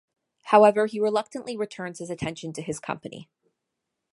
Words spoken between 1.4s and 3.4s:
returns his attention to his company.